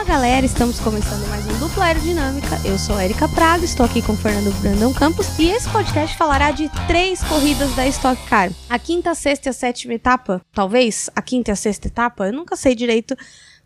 [0.00, 2.58] Fala galera, estamos começando mais um Dupla Aerodinâmica.
[2.64, 6.52] Eu sou Erika Prado, estou aqui com o Fernando Brandão Campos e esse podcast falará
[6.52, 8.50] de três corridas da Stock Car.
[8.70, 12.26] A quinta, a sexta e a sétima etapa, talvez a quinta e a sexta etapa,
[12.26, 13.14] eu nunca sei direito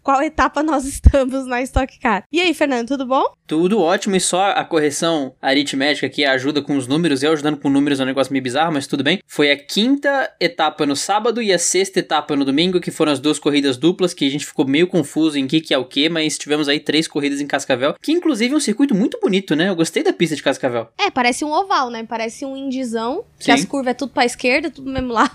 [0.05, 2.25] qual etapa nós estamos na Stock Car.
[2.31, 3.25] E aí, Fernando, tudo bom?
[3.47, 7.69] Tudo ótimo e só a correção aritmética que ajuda com os números, eu ajudando com
[7.69, 9.19] números é um negócio meio bizarro, mas tudo bem.
[9.27, 13.19] Foi a quinta etapa no sábado e a sexta etapa no domingo, que foram as
[13.19, 16.09] duas corridas duplas, que a gente ficou meio confuso em que que é o que,
[16.09, 19.69] mas tivemos aí três corridas em Cascavel, que inclusive é um circuito muito bonito, né?
[19.69, 20.89] Eu gostei da pista de Cascavel.
[20.99, 22.05] É, parece um oval, né?
[22.07, 25.33] Parece um indizão, que as curvas é tudo pra esquerda, tudo do mesmo lado.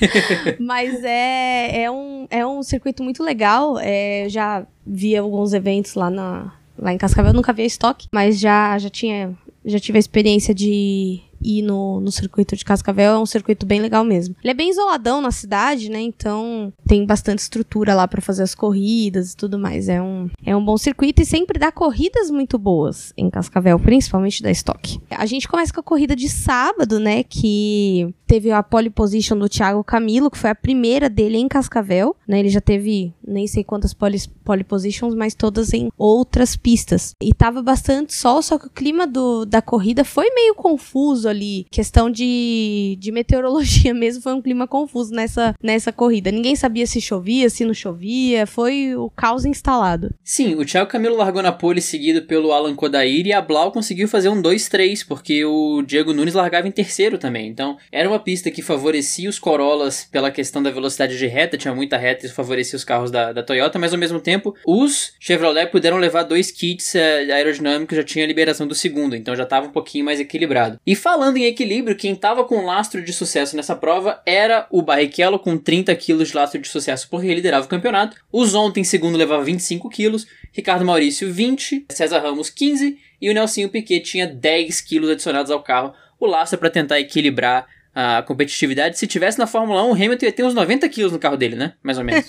[0.60, 6.10] mas é, é, um, é um circuito muito legal, é, já vi alguns eventos lá
[6.10, 9.32] na, lá em Cascavel, nunca vi a estoque, mas já, já tinha,
[9.64, 13.80] já tive a experiência de ir no, no circuito de Cascavel é um circuito bem
[13.80, 14.34] legal mesmo.
[14.42, 16.00] Ele é bem isoladão na cidade, né?
[16.00, 19.88] Então tem bastante estrutura lá para fazer as corridas e tudo mais.
[19.88, 24.42] É um, é um bom circuito e sempre dá corridas muito boas em Cascavel, principalmente
[24.42, 25.00] da Stock.
[25.10, 27.22] A gente começa com a corrida de sábado, né?
[27.22, 32.16] Que teve a pole position do Thiago Camilo, que foi a primeira dele em Cascavel,
[32.26, 32.40] né?
[32.40, 37.14] Ele já teve nem sei quantas pole, pole positions, mas todas em outras pistas.
[37.20, 41.66] E tava bastante sol, só que o clima do, da corrida foi meio confuso ali.
[41.70, 46.30] Questão de, de meteorologia mesmo, foi um clima confuso nessa, nessa corrida.
[46.30, 50.14] Ninguém sabia se chovia, se não chovia, foi o caos instalado.
[50.22, 54.06] Sim, o Thiago Camilo largou na pole seguido pelo Alan Kodair e a Blau conseguiu
[54.06, 57.48] fazer um 2-3, porque o Diego Nunes largava em terceiro também.
[57.48, 61.74] Então, era uma pista que favorecia os Corollas pela questão da velocidade de reta, tinha
[61.74, 65.66] muita reta e favorecia os carros da, da Toyota, mas ao mesmo tempo, os Chevrolet
[65.66, 69.66] puderam levar dois kits eh, aerodinâmicos, já tinha a liberação do segundo, então já estava
[69.66, 70.78] um pouquinho mais equilibrado.
[70.86, 74.82] E falando Falando em equilíbrio, quem estava com lastro de sucesso nessa prova era o
[74.82, 78.16] Barrichello, com 30 kg de lastro de sucesso, porque ele liderava o campeonato.
[78.32, 80.16] O Zonta em segundo levava 25 kg,
[80.50, 85.62] Ricardo Maurício 20, César Ramos 15 e o Nelsinho Piquet tinha 10 kg adicionados ao
[85.62, 85.94] carro.
[86.18, 88.98] O lastro para tentar equilibrar a competitividade.
[88.98, 91.54] Se tivesse na Fórmula 1, o Hamilton ia ter uns 90 quilos no carro dele,
[91.54, 91.74] né?
[91.84, 92.26] Mais ou menos.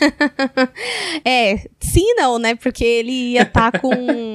[1.26, 2.54] é, sim não, né?
[2.54, 3.90] Porque ele ia estar tá com...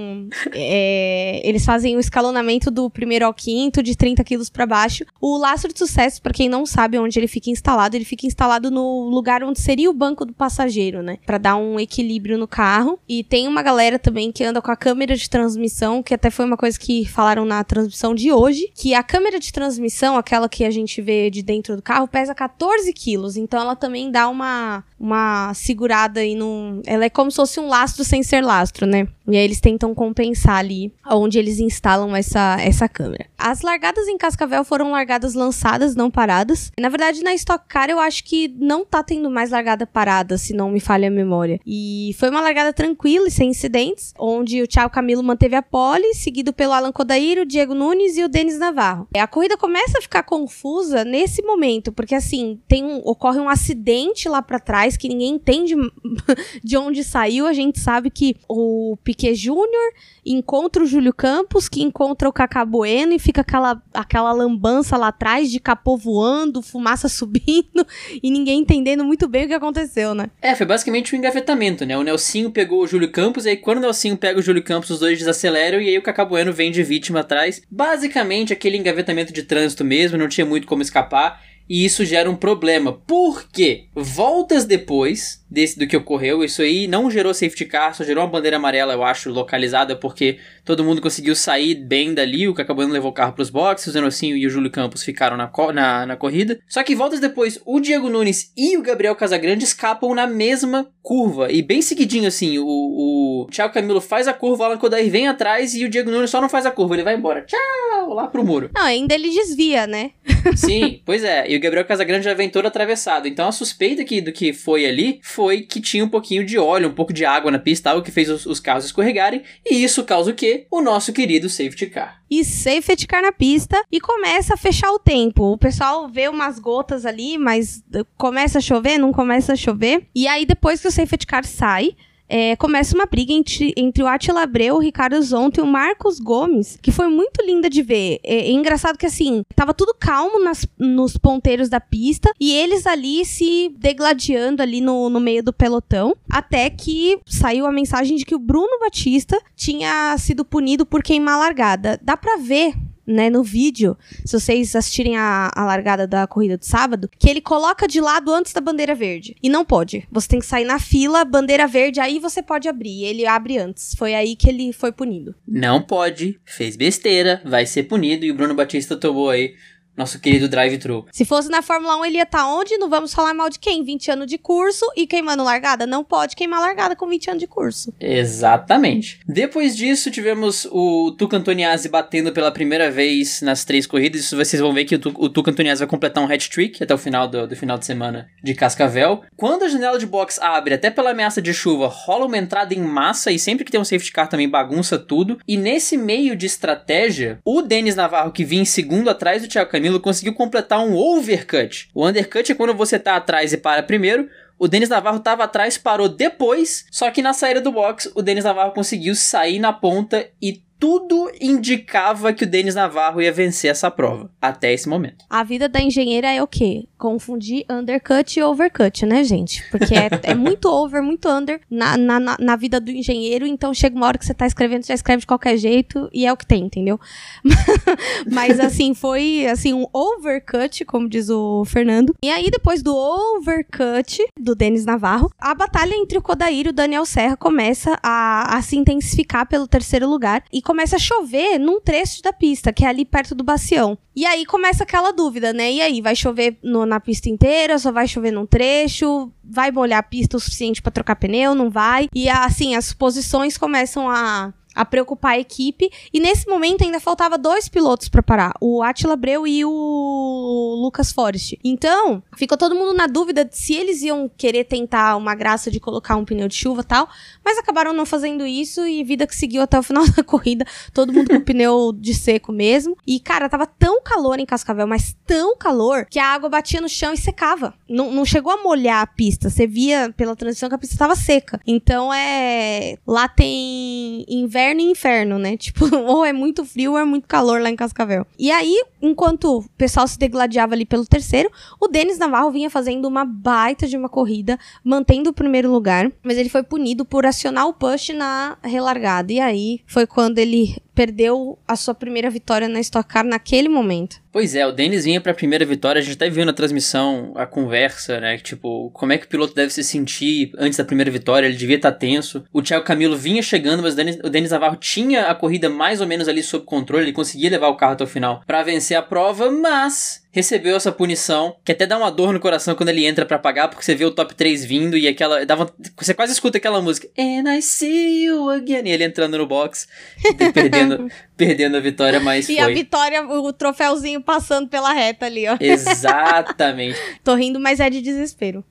[0.53, 5.05] é, eles fazem o escalonamento do primeiro ao quinto, de 30 quilos para baixo.
[5.21, 8.71] O lastro de sucesso, para quem não sabe onde ele fica instalado, ele fica instalado
[8.71, 11.19] no lugar onde seria o banco do passageiro, né?
[11.27, 12.99] Para dar um equilíbrio no carro.
[13.09, 16.45] E tem uma galera também que anda com a câmera de transmissão, que até foi
[16.45, 20.65] uma coisa que falaram na transmissão de hoje, que a câmera de transmissão, aquela que
[20.65, 23.37] a gente vê de dentro do carro pesa 14 quilos.
[23.37, 26.83] Então ela também dá uma, uma segurada aí no.
[26.87, 29.06] Ela é como se fosse um lastro sem ser lastro, né?
[29.27, 33.26] E aí eles tentam compensar ali onde eles instalam essa, essa câmera.
[33.36, 36.72] As largadas em Cascavel foram largadas lançadas, não paradas.
[36.78, 40.52] Na verdade, na Stock Car eu acho que não tá tendo mais largada parada, se
[40.52, 41.60] não me falha a memória.
[41.66, 46.14] E foi uma largada tranquila e sem incidentes, onde o Thiago Camilo manteve a pole,
[46.14, 49.06] seguido pelo Alan Kodair, o Diego Nunes e o Denis Navarro.
[49.14, 54.28] A corrida começa a ficar confusa nesse momento, porque assim, tem um, ocorre um acidente
[54.28, 55.75] lá para trás que ninguém entende
[56.64, 57.46] de onde saiu.
[57.46, 59.92] A gente sabe que o Piquet Júnior
[60.25, 65.09] encontra o Júlio Campos, que encontra o Cacá Bueno e fica aquela, aquela lambança lá
[65.09, 67.86] atrás de capô voando, fumaça subindo
[68.22, 70.31] e ninguém entendendo muito bem o que aconteceu, né?
[70.42, 71.97] É, foi basicamente um engavetamento, né?
[71.97, 74.91] O Nelsinho pegou o Júlio Campos e aí quando o Nelsinho pega o Júlio Campos,
[74.91, 77.62] os dois desaceleram e aí o Cacá Bueno vem de vítima atrás.
[77.70, 81.41] Basicamente aquele engavetamento de trânsito mesmo, não tinha muito como escapar.
[81.69, 82.92] E isso gera um problema.
[82.92, 83.88] Por quê?
[83.94, 88.31] Voltas depois desse do que ocorreu, isso aí não gerou safety car, só gerou uma
[88.31, 93.10] bandeira amarela, eu acho, localizada, porque todo mundo conseguiu sair bem dali, o Cacabuano levou
[93.10, 96.60] o carro pros boxes, o Zenocinho e o Júlio Campos ficaram na, na, na corrida.
[96.69, 101.50] Só que voltas depois, o Diego Nunes e o Gabriel Casagrande escapam na mesma curva,
[101.50, 105.28] e bem seguidinho assim, o, o Thiago Camilo faz a curva, o Alan Kodair vem
[105.28, 107.43] atrás e o Diego Nunes só não faz a curva, ele vai embora.
[107.43, 108.14] Tchau!
[108.14, 108.70] Lá pro muro.
[108.75, 110.12] Não, ainda ele desvia, né?
[110.56, 114.20] Sim, pois é, e o Gabriel Casagrande já vem todo atravessado, então a suspeita aqui
[114.20, 115.38] do que foi ali foi
[115.69, 118.29] que tinha um pouquinho de óleo, um pouco de água na pista, algo que fez
[118.29, 120.67] os, os carros escorregarem, e isso causa o quê?
[120.70, 122.23] O nosso querido safety car.
[122.31, 125.52] E safety car na pista e começa a fechar o tempo.
[125.52, 127.82] O pessoal vê umas gotas ali, mas
[128.17, 130.06] começa a chover, não começa a chover.
[130.14, 131.96] E aí depois que o safety car sai,
[132.28, 136.19] é, começa uma briga entre, entre o Attila Abreu, o Ricardo Zonto e o Marcos
[136.19, 138.20] Gomes, que foi muito linda de ver.
[138.22, 142.86] É, é engraçado que, assim, tava tudo calmo nas, nos ponteiros da pista e eles
[142.86, 148.25] ali se degladiando ali no, no meio do pelotão, até que saiu a mensagem de
[148.25, 151.98] que o Bruno Batista tinha sido punido por queimar a largada.
[152.02, 152.75] Dá pra ver
[153.08, 157.40] né, no vídeo, se vocês assistirem a, a largada da corrida do sábado, que ele
[157.40, 159.34] coloca de lado antes da bandeira verde.
[159.43, 160.06] E não pode.
[160.12, 163.05] Você tem que sair na fila, bandeira verde, aí você pode abrir.
[163.05, 163.94] Ele abre antes.
[163.94, 165.34] Foi aí que ele foi punido.
[165.46, 169.54] Não pode, fez besteira, vai ser punido e o Bruno Batista tomou aí
[169.99, 171.06] nosso querido drive-thru.
[171.12, 172.79] Se fosse na Fórmula 1, ele ia estar tá onde?
[172.79, 173.83] Não vamos falar mal de quem?
[173.83, 175.87] 20 anos de curso e queimando largada?
[175.87, 177.93] Não pode queimar largada com 20 anos de curso.
[178.00, 179.21] Exatamente.
[179.27, 184.21] Depois disso, tivemos o Tuca Antoniazzi batendo pela primeira vez nas três corridas.
[184.21, 186.95] Isso vocês vão ver que o, tu o Tuca Antoniazzi vai completar um hat-trick até
[186.95, 189.23] o final do, do, final de semana de Cascavel.
[189.37, 192.81] Quando a janela de box abre, até pela ameaça de chuva, rola uma entrada em
[192.81, 195.39] massa e sempre que tem um safety car também bagunça tudo.
[195.49, 199.71] E nesse meio de estratégia, o Denis Navarro, que vinha em segundo atrás do Thiago
[199.71, 201.88] Camilo, Danilo conseguiu completar um overcut.
[201.94, 204.29] O undercut é quando você tá atrás e para primeiro.
[204.58, 208.44] O Denis Navarro estava atrás, parou depois, só que na saída do box, o Denis
[208.44, 213.90] Navarro conseguiu sair na ponta e tudo indicava que o Denis Navarro ia vencer essa
[213.90, 215.25] prova, até esse momento.
[215.28, 216.86] A vida da engenheira é o quê?
[216.96, 219.64] Confundir undercut e overcut, né, gente?
[219.70, 223.96] Porque é, é muito over, muito under na, na, na, vida do engenheiro, então chega
[223.96, 226.36] uma hora que você tá escrevendo, você já escreve de qualquer jeito e é o
[226.36, 227.00] que tem, entendeu?
[228.30, 232.14] Mas assim, foi assim, um overcut, como diz o Fernando.
[232.22, 236.72] E aí, depois do overcut do Denis Navarro, a batalha entre o Kodair e o
[236.72, 241.81] Daniel Serra começa a, a se intensificar pelo terceiro lugar e começa a chover num
[241.81, 243.97] trecho da pista, que é ali perto do bacião.
[244.15, 245.73] E aí começa aquela dúvida, né?
[245.73, 249.32] E aí, vai chover no, na pista inteira, só vai chover num trecho?
[249.43, 251.55] Vai molhar a pista o suficiente para trocar pneu?
[251.55, 252.09] Não vai?
[252.15, 255.90] E assim, as posições começam a a preocupar a equipe.
[256.12, 261.10] E nesse momento ainda faltava dois pilotos para parar, o Attila Abreu e o Lucas
[261.10, 261.58] Forest.
[261.64, 265.80] Então, ficou todo mundo na dúvida de se eles iam querer tentar uma graça de
[265.80, 267.08] colocar um pneu de chuva tal,
[267.44, 270.64] mas acabaram não fazendo isso e vida que seguiu até o final da corrida,
[270.94, 272.96] todo mundo com pneu de seco mesmo.
[273.04, 276.88] E cara, tava tão calor em Cascavel, mas tão calor que a água batia no
[276.88, 277.75] chão e secava.
[277.88, 281.16] Não, não chegou a molhar a pista, você via pela transição que a pista estava
[281.16, 281.60] seca.
[281.66, 285.56] Então é, lá tem inverno inverno e inferno, né?
[285.69, 288.26] Tipo, ou é muito frio ou é muito calor lá em Cascavel.
[288.38, 291.50] E aí, enquanto o pessoal se degladiava ali pelo terceiro,
[291.81, 296.38] o Denis Navarro vinha fazendo uma baita de uma corrida, mantendo o primeiro lugar, mas
[296.38, 299.32] ele foi punido por acionar o push na relargada.
[299.32, 304.17] E aí foi quando ele perdeu a sua primeira vitória na Stock Car naquele momento.
[304.33, 307.33] Pois é, o Denis vinha para a primeira vitória, a gente até viu na transmissão
[307.37, 308.37] a conversa, né?
[308.37, 311.77] Tipo, como é que o piloto deve se sentir antes da primeira vitória, ele devia
[311.77, 312.43] estar tá tenso.
[312.53, 316.00] O Thiago Camilo vinha chegando, mas o Denis, o Denis Navarro tinha a corrida mais
[316.00, 318.97] ou menos ali sob controle, ele conseguia levar o carro até o final para vencer
[318.97, 323.05] a prova, mas recebeu essa punição, que até dá uma dor no coração quando ele
[323.05, 325.45] entra para pagar, porque você vê o top 3 vindo e aquela.
[325.45, 327.09] Dava, você quase escuta aquela música.
[327.19, 328.83] And I see you again.
[328.87, 329.89] E ele entrando no box,
[330.55, 330.88] perdendo,
[331.37, 332.49] perdendo a vitória, mas.
[332.49, 332.64] E foi.
[332.64, 335.56] a vitória, o troféuzinho passando pela reta ali, ó.
[335.61, 336.99] Exatamente.
[337.23, 338.64] Tô rindo, mas é de desespero.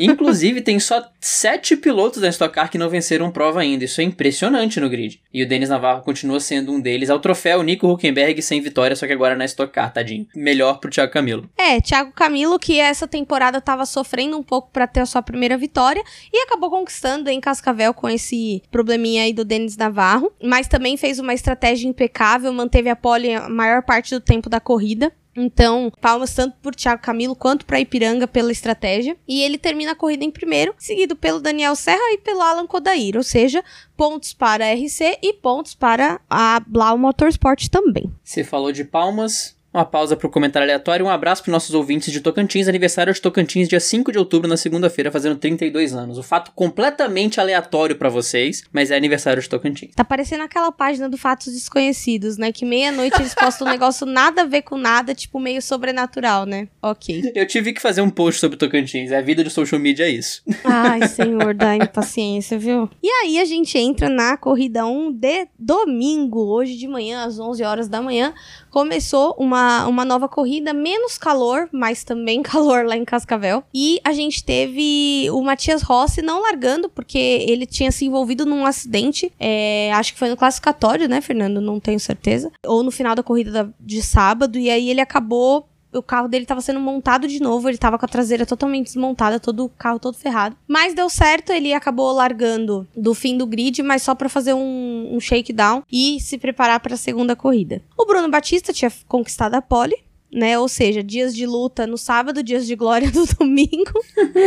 [0.00, 3.84] Inclusive, tem só sete pilotos da Stock Car que não venceram prova ainda.
[3.84, 5.20] Isso é impressionante no grid.
[5.32, 7.10] E o Denis Navarro continua sendo um deles.
[7.10, 10.26] Ao troféu, Nico Huckenberg sem vitória, só que agora na Stock Car, tadinho.
[10.34, 11.48] Melhor pro Thiago Camilo.
[11.56, 15.56] É, Thiago Camilo, que essa temporada tava sofrendo um pouco para ter a sua primeira
[15.56, 16.02] vitória
[16.32, 20.32] e acabou conquistando em Cascavel com esse probleminha aí do Denis Navarro.
[20.42, 24.60] Mas também fez uma estratégia impecável, manteve a pole a maior parte do tempo da
[24.60, 25.12] corrida.
[25.38, 29.16] Então, palmas tanto por Thiago Camilo quanto para Ipiranga pela estratégia.
[29.26, 33.16] E ele termina a corrida em primeiro, seguido pelo Daniel Serra e pelo Alan Kodair,
[33.16, 33.64] ou seja,
[33.96, 38.12] pontos para a RC e pontos para a Blau Motorsport também.
[38.22, 41.06] Você falou de palmas, uma pausa para o comentário aleatório.
[41.06, 42.66] Um abraço para nossos ouvintes de Tocantins.
[42.66, 46.18] Aniversário de Tocantins, dia 5 de outubro, na segunda-feira, fazendo 32 anos.
[46.18, 49.92] O fato completamente aleatório para vocês, mas é aniversário de Tocantins.
[49.94, 52.50] Tá parecendo aquela página do Fatos Desconhecidos, né?
[52.50, 56.66] Que meia-noite eles postam um negócio nada a ver com nada, tipo meio sobrenatural, né?
[56.82, 57.32] Ok.
[57.34, 59.12] Eu tive que fazer um post sobre Tocantins.
[59.12, 60.42] A vida de social media é isso.
[60.64, 62.90] Ai, senhor da impaciência, viu?
[63.00, 67.62] E aí a gente entra na corrida 1 de domingo, hoje de manhã, às 11
[67.62, 68.34] horas da manhã
[68.70, 73.62] começou uma, uma nova corrida, menos calor, mas também calor lá em Cascavel.
[73.74, 78.64] E a gente teve o Matias Rossi não largando, porque ele tinha se envolvido num
[78.64, 81.60] acidente, é, acho que foi no classificatório, né, Fernando?
[81.60, 82.50] Não tenho certeza.
[82.66, 86.44] Ou no final da corrida da, de sábado, e aí ele acabou o carro dele
[86.44, 89.98] estava sendo montado de novo, ele estava com a traseira totalmente desmontada, todo o carro
[89.98, 90.56] todo ferrado.
[90.66, 95.08] Mas deu certo, ele acabou largando do fim do grid, mas só para fazer um,
[95.14, 97.82] um shakedown e se preparar para a segunda corrida.
[97.96, 99.96] O Bruno Batista tinha conquistado a pole,
[100.32, 100.58] né?
[100.58, 103.92] Ou seja, dias de luta no sábado, dias de glória no domingo.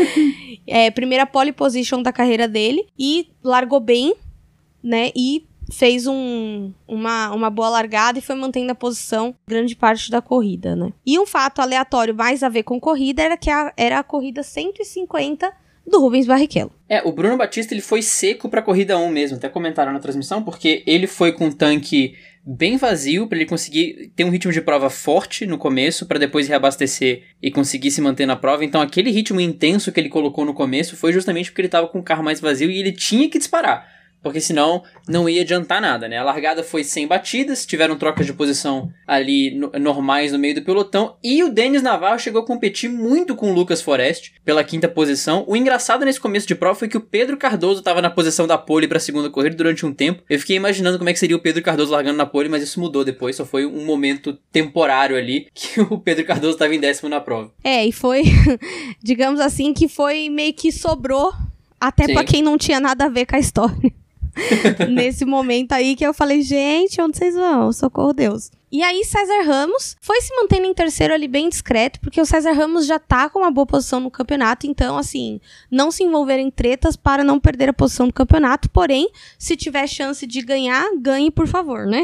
[0.68, 4.14] é, primeira pole position da carreira dele e largou bem,
[4.84, 5.12] né?
[5.16, 10.22] E fez um, uma, uma boa largada e foi mantendo a posição grande parte da
[10.22, 10.92] corrida, né?
[11.06, 14.44] E um fato aleatório mais a ver com corrida era que a, era a corrida
[14.44, 15.52] 150
[15.86, 16.72] do Rubens Barrichello.
[16.88, 20.00] É, o Bruno Batista ele foi seco para a corrida 1 mesmo, até comentaram na
[20.00, 24.52] transmissão, porque ele foi com um tanque bem vazio para ele conseguir ter um ritmo
[24.52, 28.66] de prova forte no começo para depois reabastecer e conseguir se manter na prova.
[28.66, 32.00] Então aquele ritmo intenso que ele colocou no começo foi justamente porque ele estava com
[32.00, 36.08] o carro mais vazio e ele tinha que disparar porque senão não ia adiantar nada,
[36.08, 36.18] né?
[36.18, 40.62] A largada foi sem batidas, tiveram trocas de posição ali no, normais no meio do
[40.62, 44.88] pelotão, e o Denis Navarro chegou a competir muito com o Lucas Forest pela quinta
[44.88, 45.44] posição.
[45.48, 48.58] O engraçado nesse começo de prova foi que o Pedro Cardoso estava na posição da
[48.58, 50.24] pole para a segunda corrida durante um tempo.
[50.30, 52.80] Eu fiquei imaginando como é que seria o Pedro Cardoso largando na pole, mas isso
[52.80, 57.10] mudou depois, só foi um momento temporário ali que o Pedro Cardoso estava em décimo
[57.10, 57.52] na prova.
[57.64, 58.24] É, e foi,
[59.02, 61.34] digamos assim, que foi meio que sobrou
[61.80, 63.92] até para quem não tinha nada a ver com a história.
[64.90, 67.72] nesse momento aí que eu falei, gente, onde vocês vão?
[67.72, 68.52] Socorro Deus.
[68.72, 72.54] E aí, César Ramos foi se mantendo em terceiro ali bem discreto, porque o César
[72.54, 76.50] Ramos já tá com uma boa posição no campeonato, então, assim, não se envolver em
[76.50, 78.70] tretas para não perder a posição do campeonato.
[78.70, 82.02] Porém, se tiver chance de ganhar, ganhe, por favor, né?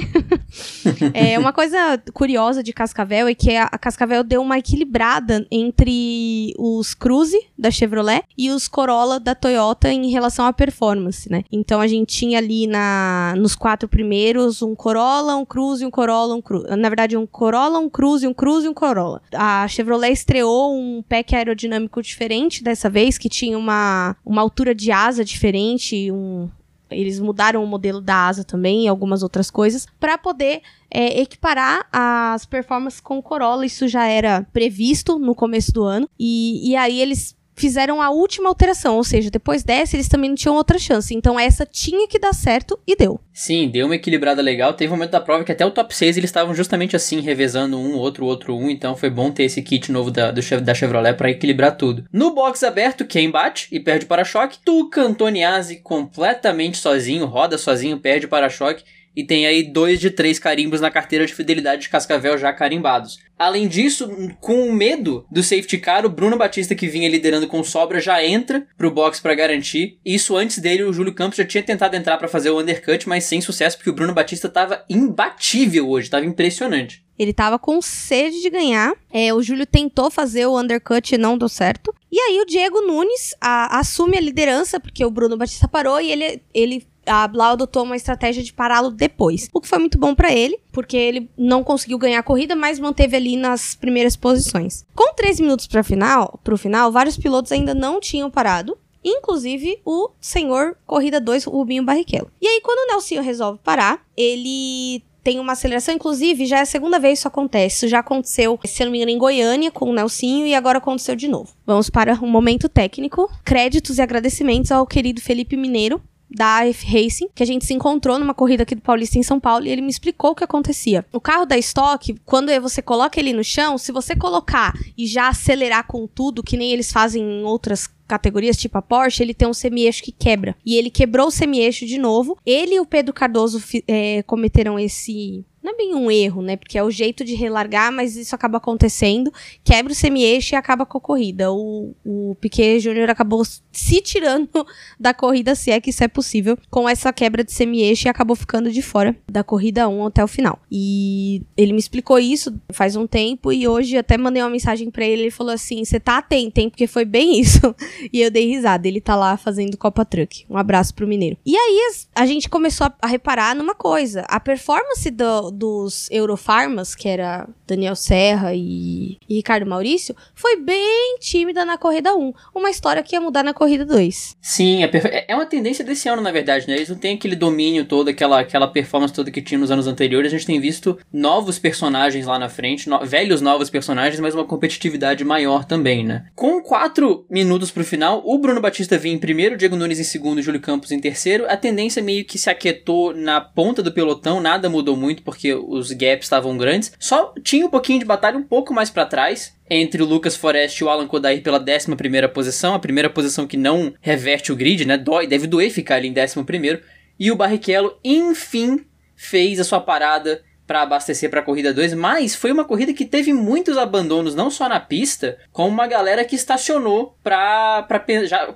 [1.13, 6.93] é, uma coisa curiosa de Cascavel é que a, Cascavel deu uma equilibrada entre os
[6.93, 11.45] Cruze da Chevrolet e os Corolla da Toyota em relação à performance, né?
[11.49, 16.35] Então, a gente tinha ali na, nos quatro primeiros um Corolla, um Cruze, um Corolla,
[16.35, 19.21] um Cruze na verdade, um Corolla, um Cruze, um Cruze e um Corolla.
[19.33, 24.91] A Chevrolet estreou um pack aerodinâmico diferente dessa vez, que tinha uma, uma altura de
[24.91, 26.49] asa diferente, um,
[26.89, 31.85] eles mudaram o modelo da asa também e algumas outras coisas para poder é, equiparar
[31.91, 33.65] as performances com o Corolla.
[33.65, 36.09] Isso já era previsto no começo do ano.
[36.17, 40.35] E, e aí eles fizeram a última alteração, ou seja, depois dessa eles também não
[40.35, 41.13] tinham outra chance.
[41.13, 43.19] Então essa tinha que dar certo e deu.
[43.33, 44.73] Sim, deu uma equilibrada legal.
[44.73, 47.77] Teve um momento da prova que até o top 6 eles estavam justamente assim, revezando
[47.77, 48.69] um, outro, outro, um.
[48.69, 52.05] Então foi bom ter esse kit novo da, do, da Chevrolet para equilibrar tudo.
[52.13, 54.59] No box aberto, quem bate e perde para-choque?
[54.63, 58.83] Tuca Antoniazzi completamente sozinho, roda sozinho, perde para-choque
[59.17, 63.17] e tem aí dois de três carimbos na carteira de fidelidade de Cascavel já carimbados.
[63.35, 64.07] Além disso,
[64.39, 68.23] com o medo do safety car, o Bruno Batista, que vinha liderando com sobra, já
[68.23, 69.97] entra pro box para garantir.
[70.05, 73.23] Isso antes dele, o Júlio Campos já tinha tentado entrar para fazer o undercut, mas
[73.23, 77.03] sem sucesso, porque o Bruno Batista tava imbatível hoje, tava impressionante.
[77.17, 78.93] Ele tava com sede de ganhar.
[79.11, 81.91] É, o Júlio tentou fazer o undercut e não deu certo.
[82.11, 86.11] E aí o Diego Nunes a, assume a liderança, porque o Bruno Batista parou e
[86.11, 89.49] ele, ele a Blau adotou uma estratégia de pará-lo depois.
[89.53, 92.79] O que foi muito bom para ele, porque ele não conseguiu ganhar a corrida, mas
[92.79, 94.85] manteve ali nas primeiras posições.
[94.93, 98.77] Com 3 minutos para final, pro final, vários pilotos ainda não tinham parado.
[99.03, 102.29] Inclusive o senhor Corrida 2, Rubinho Barrichello.
[102.41, 106.65] E aí, quando o Nelson resolve parar, ele tem uma aceleração, inclusive já é a
[106.65, 107.75] segunda vez que isso acontece.
[107.75, 111.15] Isso já aconteceu, se não me engano, em Goiânia com o Nelsinho e agora aconteceu
[111.17, 111.53] de novo.
[111.65, 113.29] Vamos para um momento técnico.
[113.43, 118.19] Créditos e agradecimentos ao querido Felipe Mineiro, da AF Racing, que a gente se encontrou
[118.19, 121.05] numa corrida aqui do Paulista em São Paulo e ele me explicou o que acontecia.
[121.11, 125.29] O carro da Stock, quando você coloca ele no chão, se você colocar e já
[125.29, 129.47] acelerar com tudo, que nem eles fazem em outras categorias, tipo a Porsche, ele tem
[129.47, 130.55] um semi-eixo que quebra.
[130.65, 132.37] E ele quebrou o semi-eixo de novo.
[132.45, 136.55] Ele e o Pedro Cardoso é, cometeram esse não é bem um erro, né?
[136.55, 139.31] Porque é o jeito de relargar, mas isso acaba acontecendo,
[139.63, 141.51] quebra o semi-eixo e acaba com a corrida.
[141.51, 144.65] O, o Piquet Júnior acabou se tirando
[144.99, 148.35] da corrida, se é que isso é possível, com essa quebra de semi-eixo e acabou
[148.35, 150.59] ficando de fora da corrida 1 até o final.
[150.71, 155.05] E ele me explicou isso faz um tempo e hoje até mandei uma mensagem para
[155.05, 156.69] ele, ele falou assim: "Você tá atento, hein?
[156.69, 157.75] Porque foi bem isso".
[158.11, 158.87] e eu dei risada.
[158.87, 160.45] Ele tá lá fazendo Copa Truck.
[160.49, 161.37] Um abraço pro mineiro.
[161.45, 161.79] E aí
[162.15, 167.95] a gente começou a, reparar numa coisa, a performance do, dos Eurofarmas, que era Daniel
[167.95, 172.33] Serra e, e, Ricardo Maurício, foi bem tímida na corrida 1.
[172.53, 174.37] Uma história que ia mudar na corrida 2.
[174.41, 176.75] Sim, é, é, é uma tendência desse ano, na verdade, né?
[176.75, 180.31] Eles não têm aquele domínio todo, aquela, aquela performance toda que tinha nos anos anteriores.
[180.31, 184.45] A gente tem visto novos personagens lá na frente, no, velhos novos personagens, mas uma
[184.45, 186.27] competitividade maior também, né?
[186.35, 190.03] Com quatro minutos pro final, o Bruno Batista vinha em primeiro, o Diego Nunes em
[190.03, 191.45] segundo, o Júlio Campos em terceiro.
[191.49, 195.91] A tendência meio que se aquietou na ponta do pelotão, nada mudou muito, porque os
[195.91, 196.91] gaps estavam grandes.
[196.99, 200.79] Só tinha um pouquinho de batalha um pouco mais para trás entre o Lucas Forest
[200.79, 204.85] e o Alan Kodair pela 11 posição, a primeira posição que não reverte o grid,
[204.85, 204.97] né?
[204.97, 206.81] Dói, deve doer ficar ali em 11.
[207.19, 212.35] E o Barrichello, enfim, fez a sua parada para abastecer para a corrida 2, mas
[212.35, 216.35] foi uma corrida que teve muitos abandonos, não só na pista, como uma galera que
[216.35, 218.03] estacionou para para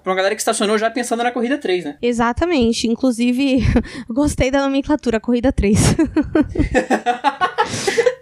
[0.06, 1.98] uma galera que estacionou já pensando na corrida 3, né?
[2.02, 2.88] Exatamente.
[2.88, 3.64] Inclusive,
[4.10, 5.80] gostei da nomenclatura corrida 3.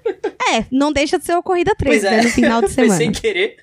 [0.52, 2.10] É, não deixa de ser uma corrida 3, é.
[2.10, 2.94] né, no final de semana.
[2.98, 3.58] Foi sem querer.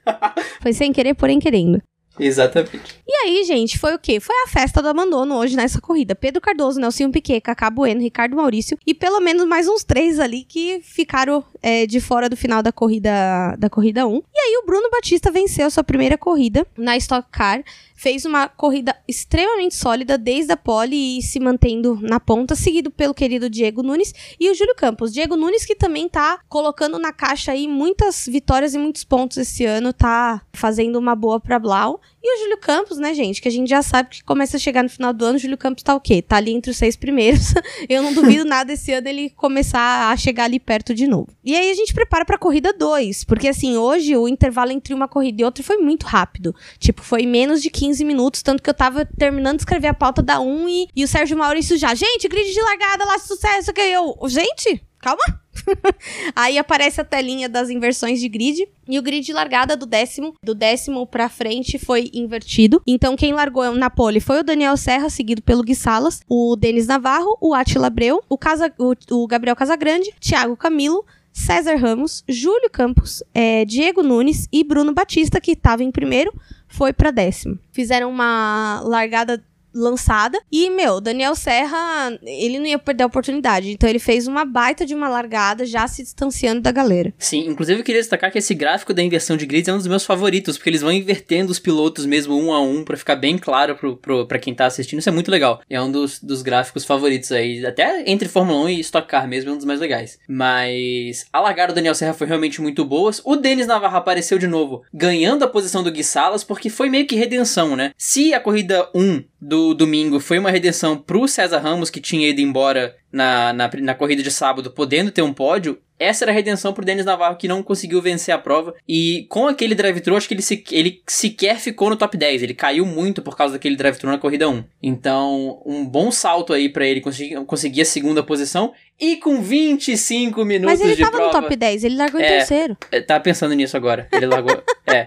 [0.60, 1.82] Foi sem querer, porém querendo.
[2.18, 3.02] Exatamente.
[3.06, 4.20] E aí, gente, foi o quê?
[4.20, 6.14] Foi a festa do abandono hoje nessa corrida.
[6.14, 10.44] Pedro Cardoso, Nelson Piquet, Cacá Bueno, Ricardo Maurício e pelo menos mais uns três ali
[10.44, 13.10] que ficaram é, de fora do final da corrida
[13.58, 14.22] da corrida 1.
[14.32, 17.64] E aí o Bruno Batista venceu a sua primeira corrida na Stock Car
[17.96, 23.14] fez uma corrida extremamente sólida desde a pole e se mantendo na ponta, seguido pelo
[23.14, 25.12] querido Diego Nunes e o Júlio Campos.
[25.12, 29.64] Diego Nunes que também tá colocando na caixa aí muitas vitórias e muitos pontos esse
[29.64, 32.00] ano, tá fazendo uma boa para Blau.
[32.28, 33.40] E o Júlio Campos, né, gente?
[33.40, 35.56] Que a gente já sabe que começa a chegar no final do ano, o Júlio
[35.56, 36.20] Campos tá o quê?
[36.20, 37.54] Tá ali entre os seis primeiros.
[37.88, 41.28] Eu não duvido nada esse ano ele começar a chegar ali perto de novo.
[41.44, 43.22] E aí a gente prepara pra corrida 2.
[43.22, 46.52] Porque assim, hoje o intervalo entre uma corrida e outra foi muito rápido.
[46.80, 48.42] Tipo, foi menos de 15 minutos.
[48.42, 51.38] Tanto que eu tava terminando de escrever a pauta da 1 e, e o Sérgio
[51.38, 51.94] Maurício já.
[51.94, 53.72] Gente, grid de largada lá, sucesso.
[53.72, 54.16] Que eu.
[54.26, 55.22] Gente, calma.
[56.34, 60.34] Aí aparece a telinha das inversões de grid e o grid de largada do décimo,
[60.42, 62.82] do décimo para frente foi invertido.
[62.86, 66.86] Então quem largou na pole foi o Daniel Serra, seguido pelo Gui Salas, o Denis
[66.86, 72.70] Navarro, o Atila Abreu, o, Casa, o, o Gabriel Casagrande, Thiago Camilo, César Ramos, Júlio
[72.70, 76.32] Campos, é, Diego Nunes e Bruno Batista, que estava em primeiro,
[76.66, 77.58] foi para décimo.
[77.72, 79.44] Fizeram uma largada
[79.76, 80.38] lançada.
[80.50, 83.70] E, meu, Daniel Serra, ele não ia perder a oportunidade.
[83.70, 87.12] Então ele fez uma baita de uma largada, já se distanciando da galera.
[87.18, 89.86] Sim, inclusive eu queria destacar que esse gráfico da inversão de grids é um dos
[89.86, 93.36] meus favoritos, porque eles vão invertendo os pilotos mesmo um a um para ficar bem
[93.38, 94.98] claro pro, pro, pra quem tá assistindo.
[95.00, 95.60] Isso é muito legal.
[95.68, 99.50] É um dos, dos gráficos favoritos aí, até entre Fórmula 1 e Stock Car mesmo,
[99.50, 100.18] é um dos mais legais.
[100.28, 103.10] Mas a largada do Daniel Serra foi realmente muito boa.
[103.24, 107.06] O Denis Navarro apareceu de novo, ganhando a posição do Gui Salas, porque foi meio
[107.06, 107.92] que redenção, né?
[107.96, 112.40] Se a corrida 1 do domingo foi uma redenção pro César Ramos, que tinha ido
[112.40, 115.78] embora na, na, na, corrida de sábado, podendo ter um pódio.
[115.98, 118.74] Essa era a redenção pro Denis Navarro, que não conseguiu vencer a prova.
[118.86, 122.42] E com aquele drive-thru, acho que ele, se, ele sequer ficou no top 10.
[122.42, 124.64] Ele caiu muito por causa daquele drive-thru na corrida 1.
[124.82, 128.74] Então, um bom salto aí para ele conseguir, conseguir a segunda posição.
[129.00, 130.90] E com 25 minutos de prova...
[130.90, 132.76] Mas ele tava no top 10, ele largou é, em terceiro.
[132.92, 134.06] É, tá pensando nisso agora.
[134.12, 134.62] Ele largou...
[134.86, 135.06] é.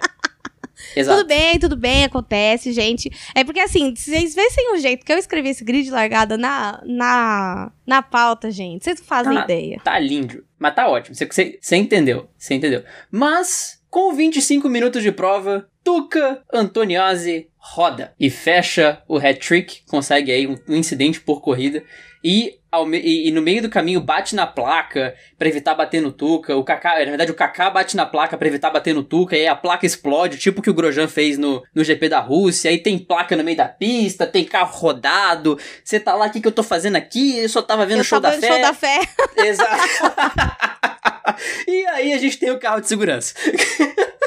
[0.95, 1.19] Exato.
[1.19, 3.11] Tudo bem, tudo bem, acontece, gente.
[3.35, 7.71] É porque assim, vocês vissem o jeito que eu escrevi esse grid largada na, na,
[7.85, 8.83] na pauta, gente.
[8.83, 9.81] Vocês não fazem tá, ideia.
[9.83, 10.43] Tá lindo.
[10.57, 11.15] Mas tá ótimo.
[11.15, 12.29] Você, você, entendeu.
[12.37, 12.83] Você entendeu.
[13.11, 20.47] Mas, com 25 minutos de prova, Tuca Antoniozzi roda e fecha o hat-trick, consegue aí
[20.47, 21.83] um, um incidente por corrida
[22.23, 22.58] e,
[22.93, 26.55] e, e, no meio do caminho bate na placa para evitar bater no Tuca.
[26.55, 29.41] O Kaká, na verdade, o Kaká bate na placa para evitar bater no Tuca e
[29.41, 32.69] aí a placa explode, tipo o que o Grosjean fez no, no GP da Rússia.
[32.69, 35.57] Aí tem placa no meio da pista, tem carro rodado.
[35.83, 37.39] Você tá lá, o que, que eu tô fazendo aqui?
[37.39, 38.47] Eu só tava vendo o show, da fé.
[38.47, 38.99] show da fé.
[39.37, 39.87] Exato.
[41.67, 43.33] e aí a gente tem o carro de segurança.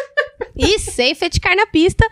[0.57, 2.07] e safety car na pista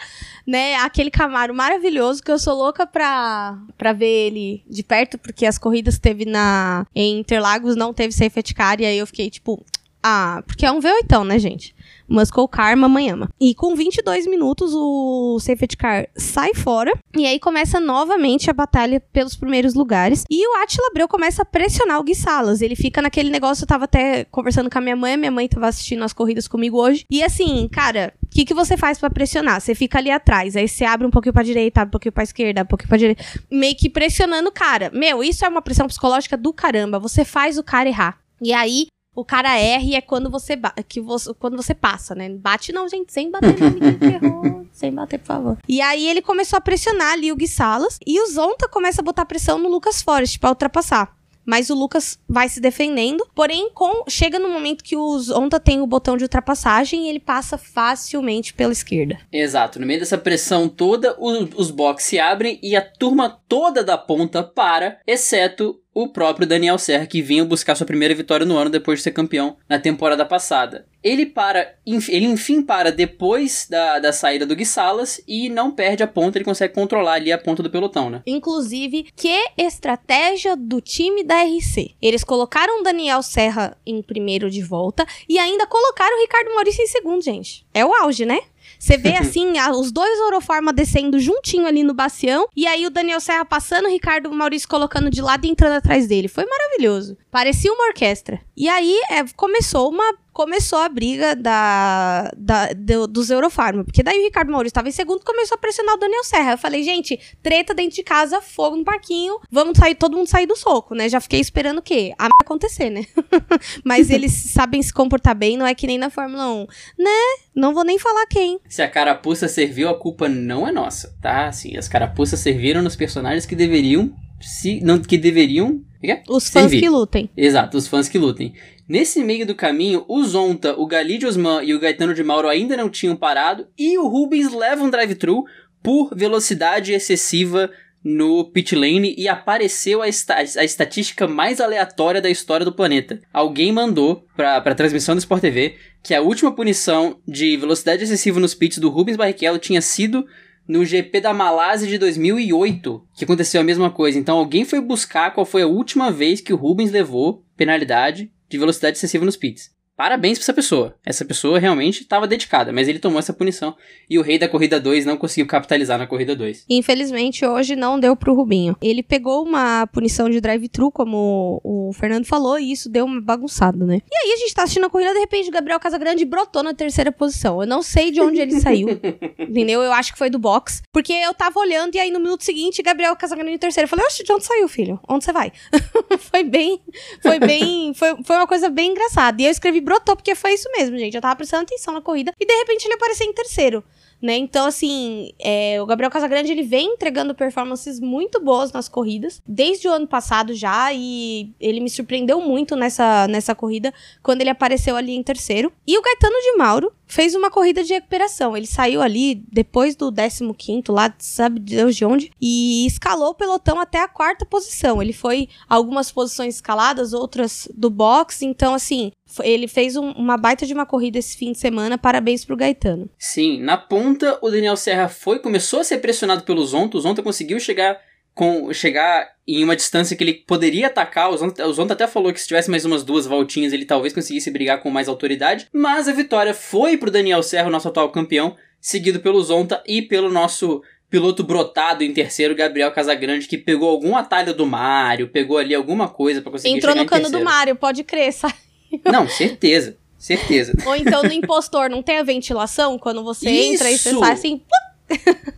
[0.47, 5.47] né, aquele Camaro maravilhoso que eu sou louca pra, pra ver ele de perto, porque
[5.47, 9.65] as corridas teve na em Interlagos, não teve safety car, e aí eu fiquei tipo,
[10.03, 11.75] ah, porque é um V8, né, gente?
[12.11, 13.29] Muscle Car Mamanhama.
[13.41, 16.93] E com 22 minutos, o Safety Car sai fora.
[17.17, 20.25] E aí começa novamente a batalha pelos primeiros lugares.
[20.31, 22.61] E o Attila Abreu começa a pressionar o Gui Salas.
[22.61, 25.69] Ele fica naquele negócio, eu tava até conversando com a minha mãe, minha mãe tava
[25.69, 27.05] assistindo as corridas comigo hoje.
[27.11, 29.61] E assim, cara, o que, que você faz para pressionar?
[29.61, 32.23] Você fica ali atrás, aí você abre um pouquinho pra direita, abre um pouquinho pra
[32.23, 33.25] esquerda, um pouquinho pra direita.
[33.51, 34.91] Meio que pressionando o cara.
[34.93, 36.99] Meu, isso é uma pressão psicológica do caramba.
[36.99, 38.19] Você faz o cara errar.
[38.43, 42.29] E aí, o cara R é quando você, que você, quando você passa, né?
[42.29, 44.61] Bate não, gente, sem bater não, ninguém errou.
[44.73, 45.59] Sem bater, por favor.
[45.69, 47.99] E aí ele começou a pressionar ali o Gui Salas.
[48.07, 51.13] E o Zonta começa a botar pressão no Lucas Forest pra ultrapassar.
[51.45, 53.27] Mas o Lucas vai se defendendo.
[53.35, 57.21] Porém, com, chega no momento que o Zonta tem o botão de ultrapassagem e ele
[57.21, 59.19] passa facilmente pela esquerda.
[59.33, 59.81] Exato.
[59.81, 63.99] No meio dessa pressão toda, o, os boxes se abrem e a turma toda da
[63.99, 68.71] ponta para, exceto o próprio Daniel Serra, que vinha buscar sua primeira vitória no ano
[68.71, 70.87] depois de ser campeão na temporada passada.
[71.03, 76.03] Ele para, ele enfim para depois da, da saída do Gui Salas e não perde
[76.03, 78.23] a ponta, ele consegue controlar ali a ponta do pelotão, né?
[78.27, 81.95] Inclusive, que estratégia do time da RC.
[82.01, 86.83] Eles colocaram o Daniel Serra em primeiro de volta e ainda colocaram o Ricardo Maurício
[86.83, 87.67] em segundo, gente.
[87.73, 88.41] É o auge, né?
[88.79, 92.91] Você vê assim, a, os dois Orofarma descendo juntinho ali no bacião, e aí o
[92.91, 96.29] Daniel Serra passando, o Ricardo Maurício colocando de lado e entrando atrás dele.
[96.29, 97.17] Foi maravilhoso.
[97.31, 98.41] Parecia uma orquestra.
[98.57, 103.85] E aí é, começou uma começou a briga da, da do, dos Eurofarma.
[103.85, 106.53] Porque daí o Ricardo Maurício estava em segundo começou a pressionar o Daniel Serra.
[106.53, 110.47] Eu falei, gente, treta dentro de casa, fogo no parquinho, vamos sair, todo mundo sair
[110.47, 111.09] do soco, né?
[111.09, 112.15] Já fiquei esperando o quê?
[112.19, 113.07] A acontecer, né?
[113.85, 116.67] Mas eles sabem se comportar bem, não é que nem na Fórmula 1.
[116.99, 117.11] Né?
[117.55, 118.59] Não vou nem falar quem.
[118.69, 121.47] Se a carapuça serviu, a culpa não é nossa, tá?
[121.47, 125.83] Assim, as carapuças serviram nos personagens que deveriam se não que deveriam
[126.29, 126.81] os fãs Servir.
[126.81, 127.31] que lutem.
[127.37, 128.55] Exato, os fãs que lutem.
[128.91, 132.77] Nesse meio do caminho, o Zonta, o Galide Osman e o Gaetano de Mauro ainda
[132.77, 135.45] não tinham parado e o Rubens leva um drive-thru
[135.81, 137.71] por velocidade excessiva
[138.03, 143.21] no pit lane e apareceu a, esta a estatística mais aleatória da história do planeta.
[143.33, 148.41] Alguém mandou para a transmissão do Sport TV que a última punição de velocidade excessiva
[148.41, 150.27] nos pits do Rubens Barrichello tinha sido
[150.67, 154.19] no GP da Malásia de 2008, que aconteceu a mesma coisa.
[154.19, 158.59] Então alguém foi buscar qual foi a última vez que o Rubens levou penalidade de
[158.59, 159.71] velocidade excessiva nos pits.
[160.01, 160.97] Parabéns pra essa pessoa.
[161.05, 163.77] Essa pessoa realmente estava dedicada, mas ele tomou essa punição
[164.09, 166.65] e o rei da corrida 2 não conseguiu capitalizar na corrida 2.
[166.71, 168.75] Infelizmente, hoje não deu pro Rubinho.
[168.81, 173.85] Ele pegou uma punição de drive-thru, como o Fernando falou, e isso deu uma bagunçada,
[173.85, 174.01] né?
[174.11, 176.73] E aí a gente tá assistindo a corrida, de repente o Gabriel Casagrande brotou na
[176.73, 177.61] terceira posição.
[177.61, 178.89] Eu não sei de onde ele saiu,
[179.39, 179.83] entendeu?
[179.83, 182.83] Eu acho que foi do box, porque eu tava olhando e aí no minuto seguinte,
[182.83, 183.85] Gabriel Casagrande em terceiro.
[183.85, 184.99] Eu falei, oxe, de onde saiu, filho?
[185.07, 185.53] Onde você vai?
[186.33, 186.81] foi bem,
[187.23, 189.43] foi bem, foi, foi uma coisa bem engraçada.
[189.43, 191.17] E eu escrevi brotou, porque foi isso mesmo, gente.
[191.17, 193.83] Eu tava prestando atenção na corrida e de repente ele apareceu em terceiro.
[194.23, 194.37] Né?
[194.37, 199.89] Então, assim, é, o Gabriel Casagrande ele vem entregando performances muito boas nas corridas, desde
[199.89, 204.95] o ano passado já, e ele me surpreendeu muito nessa, nessa corrida, quando ele apareceu
[204.95, 205.73] ali em terceiro.
[205.87, 208.55] E o Gaetano de Mauro fez uma corrida de recuperação.
[208.55, 213.81] Ele saiu ali depois do 15 lá, sabe Deus de onde, e escalou o pelotão
[213.81, 215.01] até a quarta posição.
[215.01, 219.11] Ele foi algumas posições escaladas, outras do box, então, assim,
[219.43, 221.99] ele fez um, uma baita de uma corrida esse fim de semana.
[221.99, 223.09] Parabéns pro Gaetano.
[223.19, 226.97] Sim, na ponta o Daniel Serra foi, começou a ser pressionado pelo Zonta.
[226.97, 227.99] O Zonta conseguiu chegar
[228.35, 231.31] com chegar em uma distância que ele poderia atacar.
[231.31, 234.13] O Zonta, o Zonta até falou que se tivesse mais umas duas voltinhas ele talvez
[234.13, 235.67] conseguisse brigar com mais autoridade.
[235.73, 240.31] Mas a vitória foi pro Daniel Serra, nosso atual campeão, seguido pelo Zonta e pelo
[240.31, 245.75] nosso piloto brotado em terceiro, Gabriel Casagrande, que pegou algum atalho do Mario, pegou ali
[245.75, 248.55] alguma coisa para conseguir Entrou no cano do Mario, pode crer, sabe?
[249.11, 249.97] Não, certeza.
[250.19, 250.75] Certeza.
[250.85, 253.75] Ou então no impostor não tem a ventilação quando você Isso!
[253.75, 254.61] entra e você sai assim.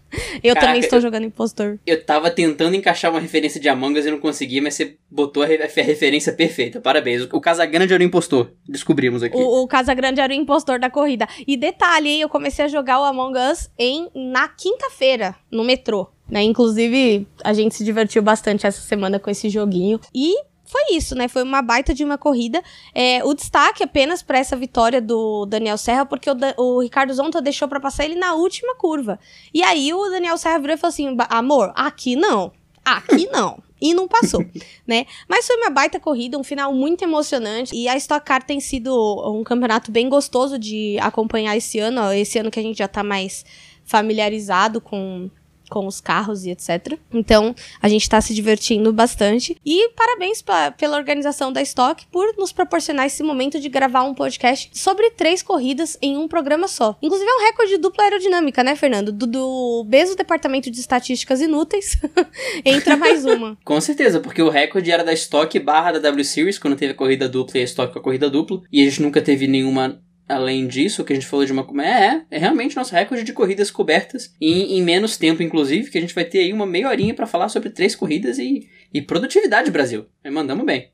[0.42, 1.78] eu Caraca, também estou jogando impostor.
[1.86, 5.42] Eu tava tentando encaixar uma referência de Among Us e não consegui, mas você botou
[5.42, 6.80] a, referência perfeita.
[6.80, 7.22] Parabéns.
[7.22, 8.52] O, o Casagrande era o impostor.
[8.66, 9.36] Descobrimos aqui.
[9.36, 11.28] O, o Casagrande era o impostor da corrida.
[11.46, 12.20] E detalhe, hein?
[12.20, 16.08] Eu comecei a jogar o Among Us em, na quinta-feira, no metrô.
[16.28, 16.42] Né?
[16.42, 20.00] Inclusive, a gente se divertiu bastante essa semana com esse joguinho.
[20.14, 20.34] E
[20.72, 21.28] foi isso, né?
[21.28, 22.62] Foi uma baita de uma corrida.
[22.94, 27.42] É, o destaque apenas para essa vitória do Daniel Serra, porque o, o Ricardo Zonta
[27.42, 29.20] deixou para passar ele na última curva.
[29.52, 32.50] E aí o Daniel Serra virou e falou assim: amor, aqui não.
[32.82, 33.62] Aqui não.
[33.80, 34.44] E não passou,
[34.87, 35.06] né?
[35.28, 37.74] Mas foi uma baita corrida, um final muito emocionante.
[37.74, 38.94] E a Stock Car tem sido
[39.28, 42.12] um campeonato bem gostoso de acompanhar esse ano.
[42.12, 43.44] Esse ano que a gente já tá mais
[43.85, 45.28] familiarizado com
[45.72, 46.98] com os carros e etc.
[47.11, 49.56] Então, a gente está se divertindo bastante.
[49.64, 54.12] E parabéns pra, pela organização da Stock por nos proporcionar esse momento de gravar um
[54.12, 56.98] podcast sobre três corridas em um programa só.
[57.00, 59.11] Inclusive, é um recorde de dupla aerodinâmica, né, Fernando?
[59.11, 61.98] Do, do mesmo departamento de estatísticas inúteis,
[62.66, 63.56] entra mais uma.
[63.64, 66.96] com certeza, porque o recorde era da Stock barra da W Series, quando teve a
[66.96, 68.61] corrida dupla e a Stock com a corrida dupla.
[68.70, 71.66] E a gente nunca teve nenhuma Além disso, que a gente falou de uma.
[71.85, 76.00] É, é realmente nosso recorde de corridas cobertas em, em menos tempo, inclusive, que a
[76.00, 79.70] gente vai ter aí uma meia horinha para falar sobre três corridas e, e produtividade,
[79.70, 80.06] Brasil.
[80.24, 80.90] Mandamos bem.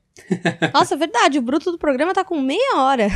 [0.73, 3.07] Nossa, verdade, o bruto do programa tá com meia hora.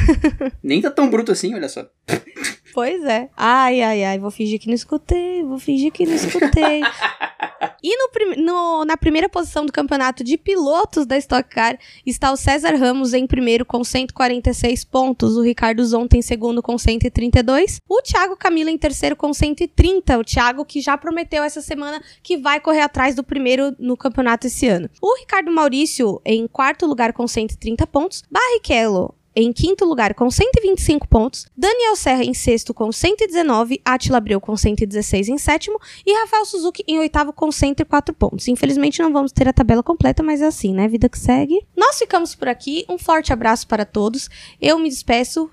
[0.64, 1.86] Nem tá tão bruto assim, olha só.
[2.74, 3.30] Pois é.
[3.38, 6.82] Ai, ai, ai, vou fingir que não escutei, vou fingir que não escutei.
[7.84, 8.10] e no,
[8.44, 13.14] no, na primeira posição do campeonato de pilotos da Stock Car está o César Ramos
[13.14, 18.72] em primeiro com 146 pontos, o Ricardo Zonta em segundo com 132, o Thiago Camilo
[18.72, 23.14] em terceiro com 130, o Thiago que já prometeu essa semana que vai correr atrás
[23.14, 24.90] do primeiro no campeonato esse ano.
[25.00, 31.08] O Ricardo Maurício em quarto lugar com 130 pontos, Barrichello em quinto lugar com 125
[31.08, 36.46] pontos, Daniel Serra em sexto com 119, Attila Abreu com 116 em sétimo e Rafael
[36.46, 38.48] Suzuki em oitavo com 104 pontos.
[38.48, 40.88] Infelizmente não vamos ter a tabela completa, mas é assim, né?
[40.88, 41.66] Vida que segue.
[41.76, 42.86] Nós ficamos por aqui.
[42.88, 44.30] Um forte abraço para todos.
[44.62, 45.50] Eu me despeço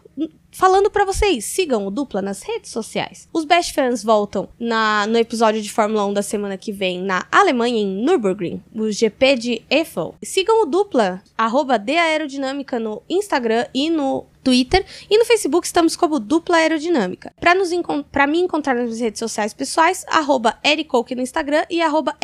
[0.51, 3.29] falando para vocês, sigam o Dupla nas redes sociais.
[3.33, 7.27] Os Best Fans voltam na, no episódio de Fórmula 1 da semana que vem na
[7.31, 10.15] Alemanha, em Nürburgring, o GP de Eiffel.
[10.23, 15.97] Sigam o Dupla, arroba de Aerodinâmica no Instagram e no Twitter e no Facebook estamos
[15.97, 17.33] como Dupla Aerodinâmica.
[17.39, 17.71] Para nos
[18.11, 22.17] para me encontrar nas redes sociais pessoais, arroba Ericoke no Instagram e arroba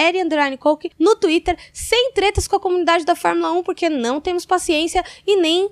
[0.99, 5.37] no Twitter, sem tretas com a comunidade da Fórmula 1, porque não temos paciência e
[5.37, 5.71] nem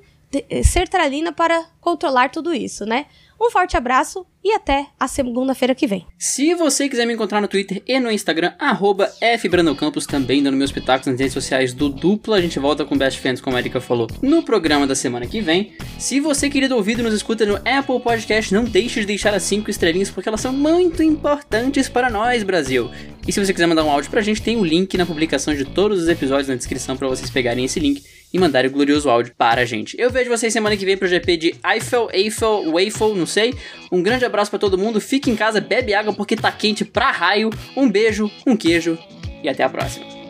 [0.64, 3.06] sertralina para controlar tudo isso, né?
[3.40, 6.06] Um forte abraço e até a segunda-feira que vem.
[6.18, 10.70] Se você quiser me encontrar no Twitter e no Instagram, arroba FBrandãoCampos, também dando meus
[10.70, 12.36] pitacos nas redes sociais do Dupla.
[12.36, 15.40] A gente volta com Best Friends, como a Erika falou, no programa da semana que
[15.40, 15.72] vem.
[15.98, 19.70] Se você, querido ouvido, nos escuta no Apple Podcast, não deixe de deixar as 5
[19.70, 22.90] estrelinhas, porque elas são muito importantes para nós, Brasil.
[23.26, 25.54] E se você quiser mandar um áudio pra gente, tem o um link na publicação
[25.54, 28.02] de todos os episódios na descrição para vocês pegarem esse link
[28.34, 29.96] e mandarem o glorioso áudio para a gente.
[29.96, 33.54] Eu vejo vocês semana que vem pro GP de Eiffel, Eiffel, Waffle, não sei.
[33.94, 37.12] Um grande abraço para todo mundo, fique em casa, bebe água porque tá quente pra
[37.12, 37.50] raio.
[37.76, 38.98] Um beijo, um queijo
[39.40, 40.23] e até a próxima.